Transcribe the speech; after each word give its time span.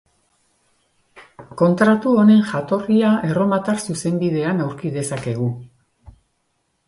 Kontratu 1.59 2.13
honen 2.21 2.39
jatorria 2.51 3.11
Erromatar 3.31 3.83
Zuzenbidean 3.91 4.63
aurki 4.65 4.93
dezakegu. 4.99 5.51